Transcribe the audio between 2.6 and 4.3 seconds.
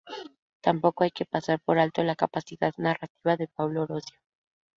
narrativa de Paulo Orosio.